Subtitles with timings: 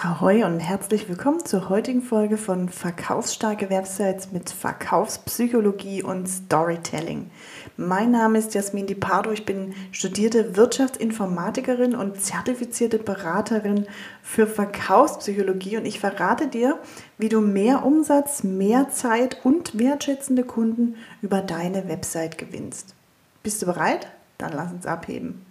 [0.00, 7.32] Ahoi und herzlich willkommen zur heutigen Folge von Verkaufsstarke Websites mit Verkaufspsychologie und Storytelling.
[7.76, 13.86] Mein Name ist Jasmin Di Pardo, ich bin studierte Wirtschaftsinformatikerin und zertifizierte Beraterin
[14.22, 16.78] für Verkaufspsychologie und ich verrate dir,
[17.16, 22.94] wie du mehr Umsatz, mehr Zeit und wertschätzende Kunden über deine Website gewinnst.
[23.42, 24.06] Bist du bereit?
[24.36, 25.47] Dann lass uns abheben.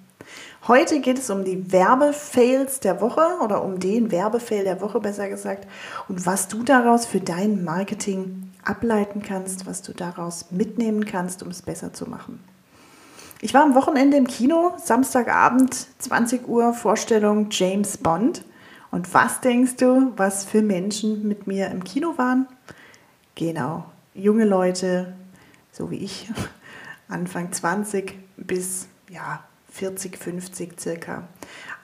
[0.67, 5.29] Heute geht es um die Werbefails der Woche oder um den Werbefail der Woche besser
[5.29, 5.67] gesagt
[6.07, 11.49] und was du daraus für dein Marketing ableiten kannst, was du daraus mitnehmen kannst, um
[11.49, 12.43] es besser zu machen.
[13.39, 18.43] Ich war am Wochenende im Kino, Samstagabend, 20 Uhr, Vorstellung James Bond.
[18.89, 22.47] Und was denkst du, was für Menschen mit mir im Kino waren?
[23.35, 23.85] Genau,
[24.15, 25.13] junge Leute,
[25.71, 26.29] so wie ich,
[27.07, 29.43] Anfang 20 bis ja,
[29.77, 31.27] 40, 50 circa.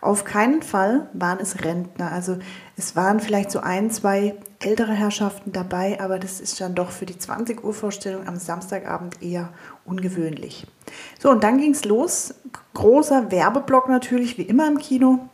[0.01, 2.11] Auf keinen Fall waren es Rentner.
[2.11, 2.37] Also
[2.75, 7.05] es waren vielleicht so ein, zwei ältere Herrschaften dabei, aber das ist dann doch für
[7.05, 9.49] die 20 Uhr Vorstellung am Samstagabend eher
[9.85, 10.67] ungewöhnlich.
[11.19, 12.33] So, und dann ging es los.
[12.73, 15.29] Großer Werbeblock natürlich, wie immer im Kino.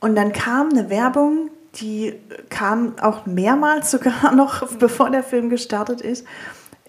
[0.00, 2.14] Und dann kam eine Werbung, die
[2.48, 6.26] kam auch mehrmals sogar noch, bevor der Film gestartet ist.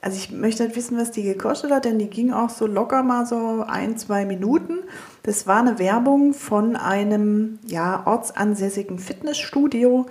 [0.01, 3.03] Also ich möchte nicht wissen, was die gekostet hat, denn die ging auch so locker
[3.03, 4.79] mal so ein, zwei Minuten.
[5.21, 10.07] Das war eine Werbung von einem ja, ortsansässigen Fitnessstudio.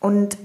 [0.00, 0.38] Und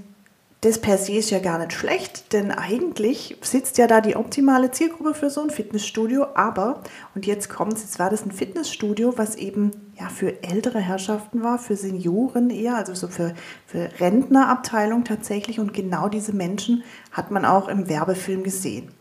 [0.62, 4.70] das per se ist ja gar nicht schlecht, denn eigentlich sitzt ja da die optimale
[4.70, 6.28] Zielgruppe für so ein Fitnessstudio.
[6.36, 6.84] Aber,
[7.16, 11.44] und jetzt kommt es, jetzt war das ein Fitnessstudio, was eben ja für ältere Herrschaften
[11.44, 13.34] war, für Senioren eher, also so für,
[13.68, 15.60] für Rentnerabteilung tatsächlich.
[15.60, 18.92] Und genau diese Menschen hat man auch im Werbefilm gesehen.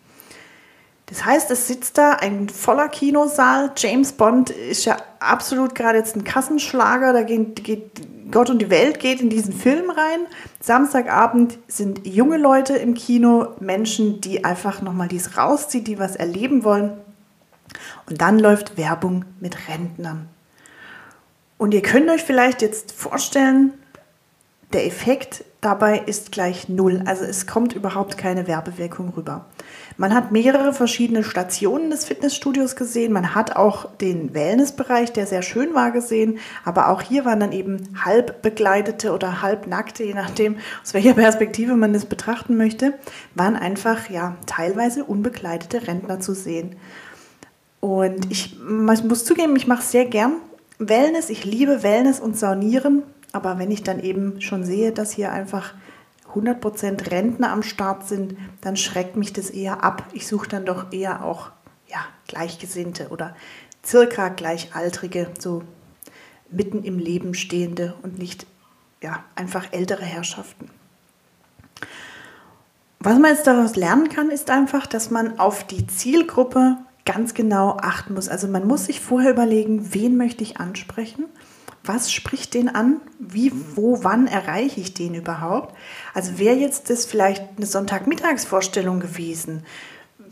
[1.06, 3.72] Das heißt, es sitzt da ein voller Kinosaal.
[3.76, 7.12] James Bond ist ja absolut gerade jetzt ein Kassenschlager.
[7.12, 10.26] Da geht, geht Gott und die Welt geht in diesen Film rein.
[10.60, 16.62] Samstagabend sind junge Leute im Kino, Menschen, die einfach nochmal dies rausziehen, die was erleben
[16.62, 16.92] wollen.
[18.08, 20.28] Und dann läuft Werbung mit Rentnern.
[21.60, 23.74] Und ihr könnt euch vielleicht jetzt vorstellen,
[24.72, 27.02] der Effekt dabei ist gleich null.
[27.04, 29.44] Also es kommt überhaupt keine Werbewirkung rüber.
[29.98, 33.12] Man hat mehrere verschiedene Stationen des Fitnessstudios gesehen.
[33.12, 36.38] Man hat auch den Wellnessbereich, der sehr schön war, gesehen.
[36.64, 41.12] Aber auch hier waren dann eben halb bekleidete oder halb nackte, je nachdem, aus welcher
[41.12, 42.94] Perspektive man das betrachten möchte,
[43.34, 46.76] waren einfach ja teilweise unbekleidete Rentner zu sehen.
[47.80, 50.36] Und ich, ich muss zugeben, ich mache sehr gern
[50.80, 51.30] Wellness.
[51.30, 53.02] Ich liebe Wellness und Saunieren.
[53.32, 55.74] Aber wenn ich dann eben schon sehe, dass hier einfach
[56.34, 60.04] 100% Rentner am Start sind, dann schreckt mich das eher ab.
[60.12, 61.50] Ich suche dann doch eher auch
[61.86, 63.36] ja, Gleichgesinnte oder
[63.84, 65.62] circa Gleichaltrige, so
[66.50, 68.46] mitten im Leben stehende und nicht
[69.02, 70.70] ja, einfach ältere Herrschaften.
[72.98, 77.76] Was man jetzt daraus lernen kann, ist einfach, dass man auf die Zielgruppe ganz genau
[77.80, 78.28] achten muss.
[78.28, 81.26] Also man muss sich vorher überlegen, wen möchte ich ansprechen
[81.84, 83.00] was spricht den an?
[83.18, 85.74] Wie, wo, wann erreiche ich den überhaupt?
[86.12, 89.64] Also wäre jetzt das vielleicht eine Sonntagmittagsvorstellung gewesen?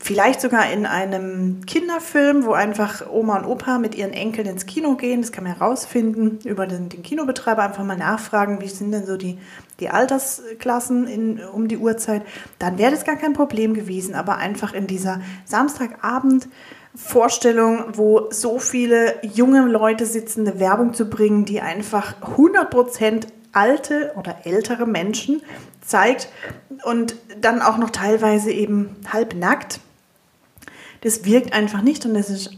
[0.01, 4.95] Vielleicht sogar in einem Kinderfilm, wo einfach Oma und Opa mit ihren Enkeln ins Kino
[4.95, 5.21] gehen.
[5.21, 7.63] Das kann man herausfinden über den, den Kinobetreiber.
[7.63, 9.39] Einfach mal nachfragen, wie sind denn so die,
[9.81, 12.23] die Altersklassen in, um die Uhrzeit.
[12.61, 14.15] Dann wäre das gar kein Problem gewesen.
[14.15, 16.49] Aber einfach in dieser Samstagabend
[16.95, 24.13] Vorstellung, wo so viele junge Leute sitzen, eine Werbung zu bringen, die einfach 100% alte
[24.17, 25.43] oder ältere Menschen
[25.81, 26.29] zeigt
[26.85, 29.81] und dann auch noch teilweise eben halb nackt.
[31.01, 32.51] Das wirkt einfach nicht und das ist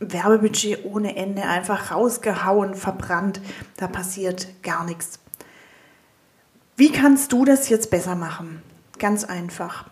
[0.00, 3.40] Werbebudget ohne Ende, einfach rausgehauen, verbrannt.
[3.76, 5.18] Da passiert gar nichts.
[6.76, 8.62] Wie kannst du das jetzt besser machen?
[8.98, 9.86] Ganz einfach.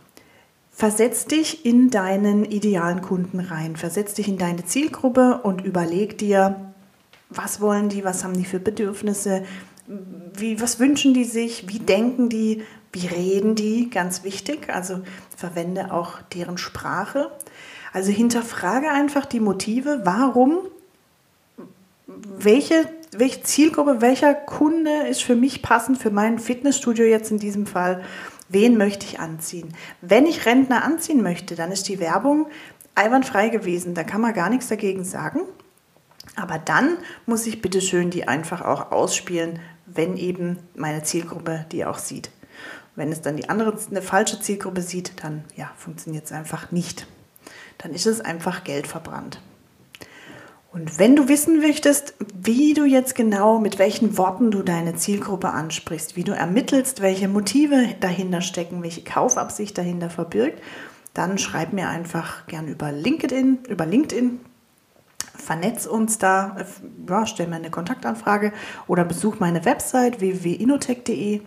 [0.70, 6.72] Versetz dich in deinen idealen Kunden rein, versetz dich in deine Zielgruppe und überleg dir,
[7.28, 9.44] was wollen die, was haben die für Bedürfnisse,
[10.34, 12.62] wie, was wünschen die sich, wie denken die,
[12.92, 15.00] wie reden die, ganz wichtig, also
[15.36, 17.30] verwende auch deren Sprache.
[17.92, 20.58] Also hinterfrage einfach die Motive, warum,
[22.06, 27.66] welche, welche Zielgruppe, welcher Kunde ist für mich passend, für mein Fitnessstudio jetzt in diesem
[27.66, 28.02] Fall
[28.52, 29.74] wen möchte ich anziehen.
[30.00, 32.46] Wenn ich Rentner anziehen möchte, dann ist die Werbung
[32.94, 33.94] einwandfrei gewesen.
[33.94, 35.40] Da kann man gar nichts dagegen sagen.
[36.36, 41.84] Aber dann muss ich bitte schön die einfach auch ausspielen, wenn eben meine Zielgruppe die
[41.84, 42.30] auch sieht.
[42.94, 47.06] Wenn es dann die andere eine falsche Zielgruppe sieht, dann ja, funktioniert es einfach nicht.
[47.82, 49.40] Dann ist es einfach Geld verbrannt.
[50.72, 55.50] Und wenn du wissen möchtest, wie du jetzt genau, mit welchen Worten du deine Zielgruppe
[55.50, 60.62] ansprichst, wie du ermittelst, welche Motive dahinter stecken, welche Kaufabsicht dahinter verbirgt,
[61.12, 64.40] dann schreib mir einfach gern über LinkedIn, über LinkedIn,
[65.36, 66.56] vernetz uns da,
[67.06, 68.52] ja, stell mir eine Kontaktanfrage
[68.86, 71.42] oder besuch meine Website www.inotech.de.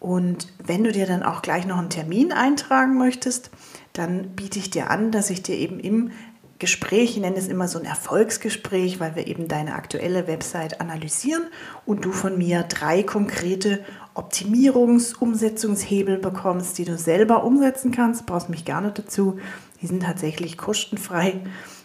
[0.00, 3.50] Und wenn du dir dann auch gleich noch einen Termin eintragen möchtest,
[3.98, 6.10] dann biete ich dir an, dass ich dir eben im
[6.58, 11.42] Gespräch, ich nenne es immer so ein Erfolgsgespräch, weil wir eben deine aktuelle Website analysieren
[11.84, 13.84] und du von mir drei konkrete
[14.14, 18.24] Optimierungs-, Umsetzungshebel bekommst, die du selber umsetzen kannst.
[18.24, 19.38] Brauchst mich nicht dazu.
[19.82, 21.40] Die sind tatsächlich kostenfrei,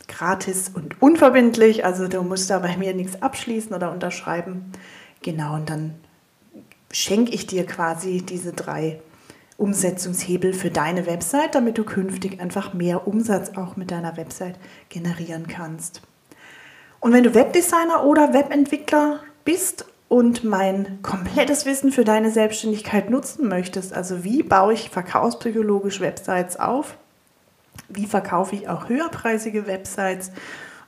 [0.08, 1.84] gratis und unverbindlich.
[1.84, 4.72] Also du musst da bei mir nichts abschließen oder unterschreiben.
[5.22, 5.96] Genau, und dann
[6.94, 9.02] schenke ich dir quasi diese drei
[9.62, 14.56] Umsetzungshebel für deine Website, damit du künftig einfach mehr Umsatz auch mit deiner Website
[14.90, 16.02] generieren kannst.
[17.00, 23.48] Und wenn du Webdesigner oder Webentwickler bist und mein komplettes Wissen für deine Selbstständigkeit nutzen
[23.48, 26.98] möchtest, also wie baue ich verkaufspsychologisch Websites auf,
[27.88, 30.32] wie verkaufe ich auch höherpreisige Websites,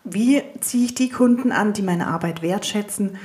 [0.03, 3.17] wie ziehe ich die Kunden an, die meine Arbeit wertschätzen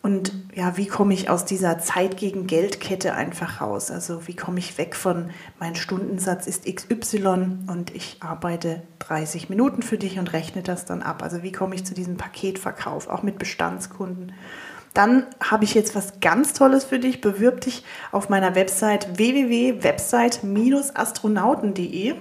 [0.00, 3.90] und ja, wie komme ich aus dieser Zeit gegen Geldkette einfach raus?
[3.90, 9.82] Also wie komme ich weg von, mein Stundensatz ist XY und ich arbeite 30 Minuten
[9.82, 11.22] für dich und rechne das dann ab.
[11.22, 14.32] Also wie komme ich zu diesem Paketverkauf, auch mit Bestandskunden?
[14.94, 17.20] Dann habe ich jetzt was ganz Tolles für dich.
[17.20, 22.14] Bewirb dich auf meiner Website www.website-astronauten.de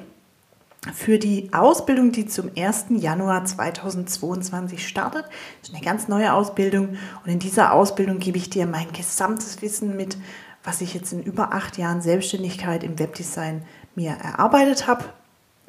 [0.93, 2.85] für die Ausbildung, die zum 1.
[2.89, 5.25] Januar 2022 startet.
[5.61, 9.61] Das ist eine ganz neue Ausbildung und in dieser Ausbildung gebe ich dir mein gesamtes
[9.61, 10.17] Wissen mit,
[10.63, 13.63] was ich jetzt in über acht Jahren Selbstständigkeit im Webdesign
[13.95, 15.05] mir erarbeitet habe.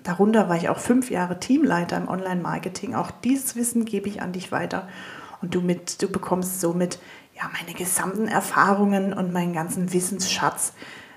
[0.03, 2.95] Darunter war ich auch fünf Jahre Teamleiter im Online-Marketing.
[2.95, 4.89] Auch dieses Wissen gebe ich an dich weiter
[5.43, 6.99] und du, mit, du bekommst somit
[7.37, 10.73] ja, meine gesamten Erfahrungen und meinen ganzen Wissensschatz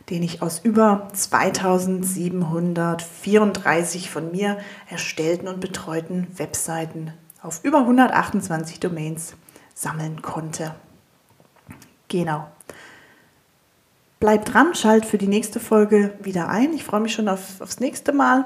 [0.09, 4.57] den ich aus über 2734 von mir
[4.89, 9.35] erstellten und betreuten Webseiten auf über 128 Domains
[9.73, 10.75] sammeln konnte.
[12.07, 12.47] Genau.
[14.19, 16.73] Bleib dran, schalt für die nächste Folge wieder ein.
[16.73, 18.45] Ich freue mich schon auf, aufs nächste Mal.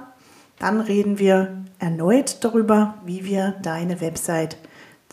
[0.60, 4.56] Dann reden wir erneut darüber, wie wir deine Website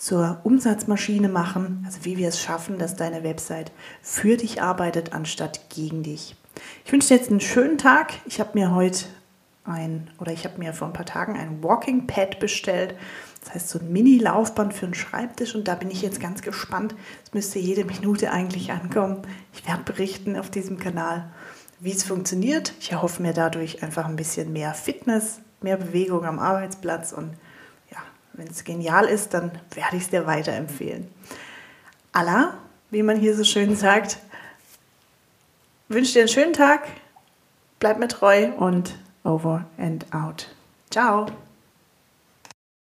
[0.02, 3.70] zur Umsatzmaschine machen, also wie wir es schaffen, dass deine Website
[4.02, 6.34] für dich arbeitet, anstatt gegen dich.
[6.84, 8.14] Ich wünsche dir jetzt einen schönen Tag.
[8.26, 9.04] Ich habe mir heute
[9.62, 12.96] ein, oder ich habe mir vor ein paar Tagen ein Walking Pad bestellt.
[13.44, 16.96] Das heißt so ein Mini-Laufband für einen Schreibtisch und da bin ich jetzt ganz gespannt.
[17.24, 19.22] Es müsste jede Minute eigentlich ankommen.
[19.52, 21.30] Ich werde berichten auf diesem Kanal,
[21.78, 22.74] wie es funktioniert.
[22.80, 27.36] Ich erhoffe mir dadurch einfach ein bisschen mehr Fitness, mehr Bewegung am Arbeitsplatz und
[28.34, 31.08] wenn es genial ist, dann werde ich es dir weiterempfehlen.
[32.12, 32.54] Allah,
[32.90, 34.18] wie man hier so schön sagt,
[35.88, 36.86] wünsche dir einen schönen Tag,
[37.78, 38.94] bleib mir treu und
[39.24, 40.48] over and out.
[40.90, 41.26] Ciao.